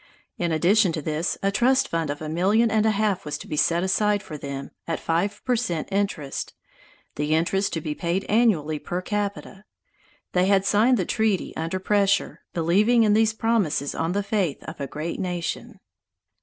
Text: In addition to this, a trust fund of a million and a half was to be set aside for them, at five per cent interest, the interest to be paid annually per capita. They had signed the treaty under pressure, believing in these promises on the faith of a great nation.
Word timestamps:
In 0.39 0.51
addition 0.51 0.91
to 0.93 1.01
this, 1.03 1.37
a 1.43 1.51
trust 1.51 1.87
fund 1.87 2.09
of 2.09 2.23
a 2.23 2.27
million 2.27 2.71
and 2.71 2.87
a 2.87 2.89
half 2.89 3.23
was 3.23 3.37
to 3.37 3.47
be 3.47 3.55
set 3.55 3.83
aside 3.83 4.23
for 4.23 4.35
them, 4.35 4.71
at 4.87 4.99
five 4.99 5.45
per 5.45 5.55
cent 5.55 5.87
interest, 5.91 6.55
the 7.17 7.35
interest 7.35 7.71
to 7.73 7.81
be 7.81 7.93
paid 7.93 8.23
annually 8.23 8.79
per 8.79 9.03
capita. 9.03 9.63
They 10.31 10.47
had 10.47 10.65
signed 10.65 10.97
the 10.97 11.05
treaty 11.05 11.55
under 11.55 11.77
pressure, 11.77 12.41
believing 12.51 13.03
in 13.03 13.13
these 13.13 13.33
promises 13.33 13.93
on 13.93 14.13
the 14.13 14.23
faith 14.23 14.63
of 14.63 14.81
a 14.81 14.87
great 14.87 15.19
nation. 15.19 15.79